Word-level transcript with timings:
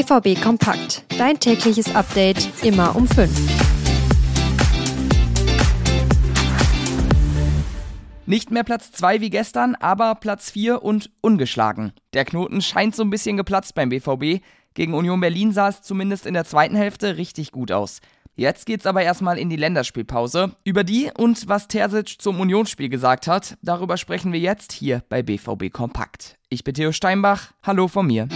BVB 0.00 0.40
Kompakt. 0.40 1.04
Dein 1.18 1.38
tägliches 1.38 1.94
Update 1.94 2.48
immer 2.64 2.96
um 2.96 3.06
5. 3.06 3.30
Nicht 8.24 8.50
mehr 8.50 8.64
Platz 8.64 8.92
2 8.92 9.20
wie 9.20 9.28
gestern, 9.28 9.74
aber 9.74 10.14
Platz 10.14 10.50
4 10.52 10.82
und 10.82 11.10
ungeschlagen. 11.20 11.92
Der 12.14 12.24
Knoten 12.24 12.62
scheint 12.62 12.96
so 12.96 13.02
ein 13.02 13.10
bisschen 13.10 13.36
geplatzt 13.36 13.74
beim 13.74 13.90
BVB. 13.90 14.42
Gegen 14.72 14.94
Union 14.94 15.20
Berlin 15.20 15.52
sah 15.52 15.68
es 15.68 15.82
zumindest 15.82 16.24
in 16.24 16.32
der 16.32 16.46
zweiten 16.46 16.76
Hälfte 16.76 17.18
richtig 17.18 17.52
gut 17.52 17.70
aus. 17.70 18.00
Jetzt 18.36 18.64
geht's 18.64 18.86
aber 18.86 19.02
erstmal 19.02 19.36
in 19.36 19.50
die 19.50 19.56
Länderspielpause. 19.56 20.52
Über 20.64 20.82
die 20.82 21.10
und 21.14 21.46
was 21.46 21.68
Terzic 21.68 22.22
zum 22.22 22.40
Unionsspiel 22.40 22.88
gesagt 22.88 23.26
hat, 23.26 23.58
darüber 23.60 23.98
sprechen 23.98 24.32
wir 24.32 24.40
jetzt 24.40 24.72
hier 24.72 25.02
bei 25.10 25.22
BVB 25.22 25.70
Kompakt. 25.70 26.38
Ich 26.48 26.64
bin 26.64 26.72
Theo 26.72 26.92
Steinbach. 26.92 27.52
Hallo 27.62 27.86
von 27.86 28.06
mir. 28.06 28.28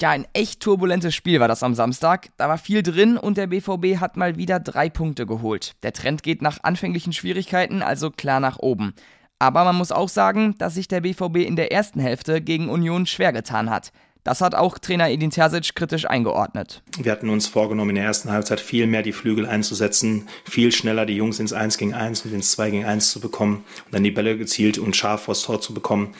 Ja, 0.00 0.10
ein 0.10 0.28
echt 0.32 0.60
turbulentes 0.60 1.12
Spiel 1.12 1.40
war 1.40 1.48
das 1.48 1.64
am 1.64 1.74
Samstag. 1.74 2.28
Da 2.36 2.48
war 2.48 2.58
viel 2.58 2.84
drin 2.84 3.16
und 3.16 3.36
der 3.36 3.48
BVB 3.48 3.98
hat 3.98 4.16
mal 4.16 4.36
wieder 4.36 4.60
drei 4.60 4.88
Punkte 4.88 5.26
geholt. 5.26 5.74
Der 5.82 5.92
Trend 5.92 6.22
geht 6.22 6.40
nach 6.40 6.58
anfänglichen 6.62 7.12
Schwierigkeiten 7.12 7.82
also 7.82 8.12
klar 8.12 8.38
nach 8.38 8.60
oben. 8.60 8.94
Aber 9.40 9.64
man 9.64 9.74
muss 9.74 9.90
auch 9.90 10.08
sagen, 10.08 10.54
dass 10.58 10.74
sich 10.74 10.86
der 10.86 11.00
BVB 11.00 11.38
in 11.38 11.56
der 11.56 11.72
ersten 11.72 11.98
Hälfte 11.98 12.40
gegen 12.40 12.68
Union 12.68 13.06
schwer 13.06 13.32
getan 13.32 13.70
hat. 13.70 13.90
Das 14.22 14.40
hat 14.40 14.54
auch 14.54 14.78
Trainer 14.78 15.08
Edin 15.08 15.30
Terzic 15.30 15.74
kritisch 15.74 16.04
eingeordnet. 16.04 16.82
Wir 16.98 17.10
hatten 17.10 17.28
uns 17.28 17.48
vorgenommen, 17.48 17.90
in 17.90 17.96
der 17.96 18.04
ersten 18.04 18.30
Halbzeit 18.30 18.60
viel 18.60 18.86
mehr 18.86 19.02
die 19.02 19.12
Flügel 19.12 19.46
einzusetzen, 19.46 20.28
viel 20.44 20.70
schneller 20.70 21.06
die 21.06 21.16
Jungs 21.16 21.40
ins 21.40 21.52
1 21.52 21.76
gegen 21.78 21.94
1 21.94 22.24
und 22.24 22.34
ins 22.34 22.52
2 22.52 22.70
gegen 22.70 22.84
1 22.84 23.10
zu 23.10 23.20
bekommen 23.20 23.64
und 23.86 23.94
dann 23.94 24.04
die 24.04 24.10
Bälle 24.10 24.36
gezielt 24.36 24.78
und 24.78 24.94
scharf 24.94 25.22
vors 25.22 25.42
Tor 25.42 25.60
zu 25.60 25.74
bekommen. 25.74 26.14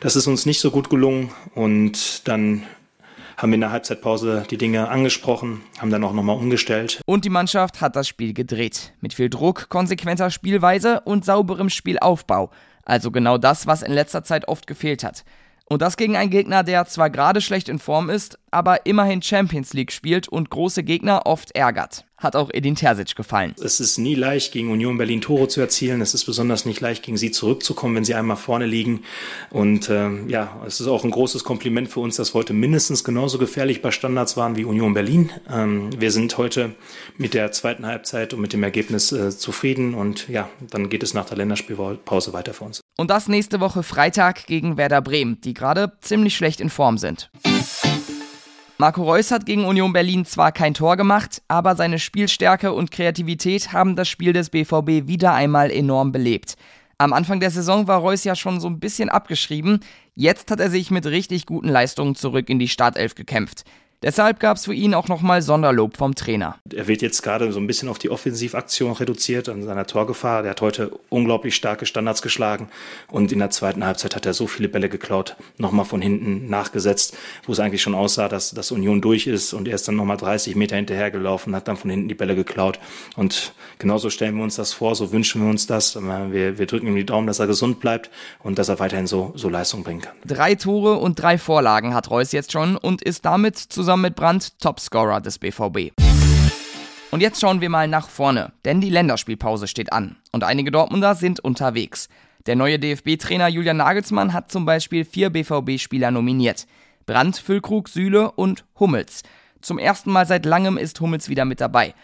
Das 0.00 0.16
ist 0.16 0.26
uns 0.26 0.44
nicht 0.44 0.60
so 0.60 0.70
gut 0.70 0.90
gelungen 0.90 1.30
und 1.54 2.26
dann 2.26 2.64
haben 3.42 3.52
in 3.52 3.60
der 3.60 3.72
Halbzeitpause 3.72 4.44
die 4.50 4.56
Dinge 4.56 4.88
angesprochen, 4.88 5.62
haben 5.78 5.90
dann 5.90 6.04
auch 6.04 6.12
nochmal 6.12 6.36
umgestellt. 6.36 7.00
Und 7.06 7.24
die 7.24 7.30
Mannschaft 7.30 7.80
hat 7.80 7.96
das 7.96 8.06
Spiel 8.06 8.32
gedreht. 8.32 8.92
Mit 9.00 9.14
viel 9.14 9.28
Druck, 9.28 9.68
konsequenter 9.68 10.30
Spielweise 10.30 11.00
und 11.00 11.24
sauberem 11.24 11.68
Spielaufbau. 11.68 12.50
Also 12.84 13.10
genau 13.10 13.38
das, 13.38 13.66
was 13.66 13.82
in 13.82 13.92
letzter 13.92 14.22
Zeit 14.22 14.46
oft 14.46 14.66
gefehlt 14.66 15.02
hat. 15.02 15.24
Und 15.66 15.82
das 15.82 15.96
gegen 15.96 16.16
einen 16.16 16.30
Gegner, 16.30 16.62
der 16.62 16.84
zwar 16.86 17.10
gerade 17.10 17.40
schlecht 17.40 17.68
in 17.68 17.78
Form 17.78 18.10
ist, 18.10 18.38
aber 18.50 18.86
immerhin 18.86 19.22
Champions 19.22 19.72
League 19.72 19.92
spielt 19.92 20.28
und 20.28 20.50
große 20.50 20.84
Gegner 20.84 21.22
oft 21.26 21.52
ärgert. 21.52 22.04
Hat 22.22 22.36
auch 22.36 22.50
Edin 22.52 22.76
Terzic 22.76 23.16
gefallen. 23.16 23.54
Es 23.62 23.80
ist 23.80 23.98
nie 23.98 24.14
leicht, 24.14 24.52
gegen 24.52 24.70
Union 24.70 24.96
Berlin 24.96 25.20
Tore 25.20 25.48
zu 25.48 25.60
erzielen. 25.60 26.00
Es 26.00 26.14
ist 26.14 26.24
besonders 26.24 26.64
nicht 26.64 26.80
leicht, 26.80 27.02
gegen 27.02 27.16
sie 27.16 27.32
zurückzukommen, 27.32 27.96
wenn 27.96 28.04
sie 28.04 28.14
einmal 28.14 28.36
vorne 28.36 28.66
liegen. 28.66 29.02
Und 29.50 29.88
äh, 29.88 30.08
ja, 30.28 30.62
es 30.66 30.80
ist 30.80 30.86
auch 30.86 31.04
ein 31.04 31.10
großes 31.10 31.42
Kompliment 31.42 31.88
für 31.88 32.00
uns, 32.00 32.16
dass 32.16 32.32
wir 32.32 32.38
heute 32.38 32.52
mindestens 32.52 33.02
genauso 33.02 33.38
gefährlich 33.38 33.82
bei 33.82 33.90
Standards 33.90 34.36
waren 34.36 34.56
wie 34.56 34.64
Union 34.64 34.94
Berlin. 34.94 35.30
Ähm, 35.50 35.90
wir 35.98 36.12
sind 36.12 36.38
heute 36.38 36.74
mit 37.18 37.34
der 37.34 37.50
zweiten 37.50 37.86
Halbzeit 37.86 38.34
und 38.34 38.40
mit 38.40 38.52
dem 38.52 38.62
Ergebnis 38.62 39.10
äh, 39.10 39.36
zufrieden. 39.36 39.94
Und 39.94 40.28
ja, 40.28 40.48
dann 40.60 40.88
geht 40.88 41.02
es 41.02 41.14
nach 41.14 41.26
der 41.26 41.38
Länderspielpause 41.38 42.32
weiter 42.32 42.54
für 42.54 42.64
uns. 42.64 42.80
Und 42.96 43.10
das 43.10 43.26
nächste 43.26 43.58
Woche 43.58 43.82
Freitag 43.82 44.46
gegen 44.46 44.76
Werder 44.76 45.02
Bremen, 45.02 45.40
die 45.40 45.54
gerade 45.54 45.92
ziemlich 46.00 46.36
schlecht 46.36 46.60
in 46.60 46.70
Form 46.70 46.98
sind. 46.98 47.30
Marco 48.78 49.02
Reus 49.02 49.30
hat 49.30 49.46
gegen 49.46 49.64
Union 49.64 49.92
Berlin 49.92 50.24
zwar 50.24 50.50
kein 50.50 50.74
Tor 50.74 50.96
gemacht, 50.96 51.42
aber 51.46 51.76
seine 51.76 51.98
Spielstärke 51.98 52.72
und 52.72 52.90
Kreativität 52.90 53.72
haben 53.72 53.96
das 53.96 54.08
Spiel 54.08 54.32
des 54.32 54.50
BVB 54.50 55.06
wieder 55.06 55.34
einmal 55.34 55.70
enorm 55.70 56.10
belebt. 56.10 56.56
Am 56.98 57.12
Anfang 57.12 57.40
der 57.40 57.50
Saison 57.50 57.86
war 57.86 57.98
Reus 57.98 58.24
ja 58.24 58.34
schon 58.34 58.60
so 58.60 58.68
ein 58.68 58.80
bisschen 58.80 59.08
abgeschrieben, 59.08 59.80
jetzt 60.14 60.50
hat 60.50 60.60
er 60.60 60.70
sich 60.70 60.90
mit 60.90 61.06
richtig 61.06 61.46
guten 61.46 61.68
Leistungen 61.68 62.14
zurück 62.14 62.48
in 62.48 62.58
die 62.58 62.68
Startelf 62.68 63.14
gekämpft. 63.14 63.64
Deshalb 64.02 64.40
gab 64.40 64.56
es 64.56 64.64
für 64.64 64.74
ihn 64.74 64.94
auch 64.94 65.06
nochmal 65.06 65.42
Sonderlob 65.42 65.96
vom 65.96 66.16
Trainer. 66.16 66.56
Er 66.74 66.88
wird 66.88 67.02
jetzt 67.02 67.22
gerade 67.22 67.52
so 67.52 67.60
ein 67.60 67.68
bisschen 67.68 67.88
auf 67.88 68.00
die 68.00 68.10
Offensivaktion 68.10 68.92
reduziert 68.92 69.48
an 69.48 69.62
seiner 69.62 69.86
Torgefahr. 69.86 70.42
Der 70.42 70.50
hat 70.50 70.60
heute 70.60 70.90
unglaublich 71.08 71.54
starke 71.54 71.86
Standards 71.86 72.20
geschlagen 72.20 72.68
und 73.08 73.30
in 73.30 73.38
der 73.38 73.50
zweiten 73.50 73.86
Halbzeit 73.86 74.16
hat 74.16 74.26
er 74.26 74.34
so 74.34 74.48
viele 74.48 74.68
Bälle 74.68 74.88
geklaut, 74.88 75.36
nochmal 75.56 75.84
von 75.84 76.02
hinten 76.02 76.48
nachgesetzt, 76.48 77.16
wo 77.46 77.52
es 77.52 77.60
eigentlich 77.60 77.80
schon 77.80 77.94
aussah, 77.94 78.28
dass 78.28 78.50
das 78.50 78.72
Union 78.72 79.00
durch 79.00 79.28
ist 79.28 79.52
und 79.52 79.68
er 79.68 79.76
ist 79.76 79.86
dann 79.86 79.94
nochmal 79.94 80.16
30 80.16 80.56
Meter 80.56 80.74
hinterhergelaufen, 80.74 81.54
hat 81.54 81.68
dann 81.68 81.76
von 81.76 81.88
hinten 81.88 82.08
die 82.08 82.14
Bälle 82.14 82.34
geklaut 82.34 82.80
und 83.14 83.52
genauso 83.78 84.10
stellen 84.10 84.36
wir 84.36 84.42
uns 84.42 84.56
das 84.56 84.72
vor, 84.72 84.96
so 84.96 85.12
wünschen 85.12 85.42
wir 85.42 85.48
uns 85.48 85.68
das. 85.68 85.94
Wir, 85.94 86.58
wir 86.58 86.66
drücken 86.66 86.88
ihm 86.88 86.96
die 86.96 87.06
Daumen, 87.06 87.28
dass 87.28 87.38
er 87.38 87.46
gesund 87.46 87.78
bleibt 87.78 88.10
und 88.42 88.58
dass 88.58 88.68
er 88.68 88.80
weiterhin 88.80 89.06
so, 89.06 89.32
so 89.36 89.48
Leistung 89.48 89.84
bringen 89.84 90.00
kann. 90.00 90.14
Drei 90.26 90.56
Tore 90.56 90.96
und 90.96 91.22
drei 91.22 91.38
Vorlagen 91.38 91.94
hat 91.94 92.10
Reus 92.10 92.32
jetzt 92.32 92.50
schon 92.50 92.76
und 92.76 93.00
ist 93.02 93.24
damit 93.24 93.58
zusammen 93.58 93.91
zusammen 93.92 94.02
mit 94.04 94.14
Brandt 94.14 94.58
Topscorer 94.58 95.20
des 95.20 95.38
BVB. 95.38 95.92
Und 97.10 97.20
jetzt 97.20 97.38
schauen 97.38 97.60
wir 97.60 97.68
mal 97.68 97.88
nach 97.88 98.08
vorne, 98.08 98.52
denn 98.64 98.80
die 98.80 98.88
Länderspielpause 98.88 99.68
steht 99.68 99.92
an 99.92 100.16
und 100.32 100.44
einige 100.44 100.70
Dortmunder 100.70 101.14
sind 101.14 101.40
unterwegs. 101.40 102.08
Der 102.46 102.56
neue 102.56 102.78
DFB-Trainer 102.78 103.48
Julian 103.48 103.76
Nagelsmann 103.76 104.32
hat 104.32 104.50
zum 104.50 104.64
Beispiel 104.64 105.04
vier 105.04 105.28
BVB-Spieler 105.28 106.10
nominiert. 106.10 106.66
Brandt, 107.04 107.36
Füllkrug, 107.36 107.90
Süle 107.90 108.32
und 108.32 108.64
Hummels. 108.80 109.24
Zum 109.60 109.78
ersten 109.78 110.10
Mal 110.10 110.24
seit 110.24 110.46
langem 110.46 110.78
ist 110.78 110.98
Hummels 110.98 111.28
wieder 111.28 111.44
mit 111.44 111.60
dabei. 111.60 111.94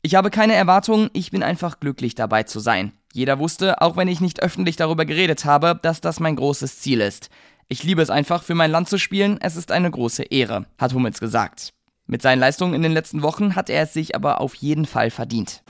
Ich 0.00 0.14
habe 0.14 0.30
keine 0.30 0.54
Erwartungen, 0.54 1.10
ich 1.12 1.32
bin 1.32 1.42
einfach 1.42 1.80
glücklich 1.80 2.14
dabei 2.14 2.44
zu 2.44 2.60
sein. 2.60 2.92
Jeder 3.12 3.38
wusste, 3.38 3.82
auch 3.82 3.98
wenn 3.98 4.08
ich 4.08 4.22
nicht 4.22 4.42
öffentlich 4.42 4.76
darüber 4.76 5.04
geredet 5.04 5.44
habe, 5.44 5.78
dass 5.82 6.00
das 6.00 6.18
mein 6.18 6.36
großes 6.36 6.80
Ziel 6.80 7.02
ist. 7.02 7.28
Ich 7.68 7.82
liebe 7.82 8.00
es 8.00 8.10
einfach, 8.10 8.44
für 8.44 8.54
mein 8.54 8.70
Land 8.70 8.88
zu 8.88 8.96
spielen. 8.96 9.38
Es 9.40 9.56
ist 9.56 9.72
eine 9.72 9.90
große 9.90 10.22
Ehre, 10.22 10.66
hat 10.78 10.94
Hummels 10.94 11.18
gesagt. 11.18 11.72
Mit 12.06 12.22
seinen 12.22 12.38
Leistungen 12.38 12.74
in 12.74 12.82
den 12.82 12.92
letzten 12.92 13.22
Wochen 13.22 13.56
hat 13.56 13.68
er 13.68 13.82
es 13.82 13.92
sich 13.92 14.14
aber 14.14 14.40
auf 14.40 14.54
jeden 14.54 14.86
Fall 14.86 15.10
verdient. 15.10 15.64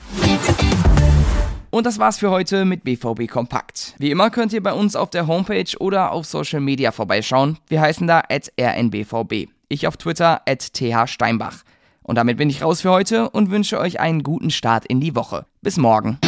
Und 1.71 1.87
das 1.87 1.97
war's 1.97 2.19
für 2.19 2.29
heute 2.29 2.65
mit 2.65 2.83
BVB 2.83 3.27
Kompakt. 3.27 3.95
Wie 3.97 4.11
immer 4.11 4.29
könnt 4.29 4.53
ihr 4.53 4.61
bei 4.61 4.73
uns 4.73 4.95
auf 4.95 5.09
der 5.09 5.25
Homepage 5.25 5.75
oder 5.79 6.11
auf 6.11 6.27
Social 6.27 6.59
Media 6.59 6.91
vorbeischauen. 6.91 7.57
Wir 7.67 7.81
heißen 7.81 8.05
da 8.05 8.21
rnbvb. 8.29 9.49
Ich 9.67 9.87
auf 9.87 9.97
Twitter 9.97 10.41
at 10.47 10.73
thsteinbach. 10.73 11.63
Und 12.03 12.15
damit 12.15 12.37
bin 12.37 12.51
ich 12.51 12.61
raus 12.61 12.81
für 12.81 12.91
heute 12.91 13.31
und 13.31 13.49
wünsche 13.49 13.79
euch 13.79 13.99
einen 13.99 14.21
guten 14.21 14.51
Start 14.51 14.85
in 14.85 15.01
die 15.01 15.15
Woche. 15.15 15.47
Bis 15.63 15.77
morgen. 15.77 16.19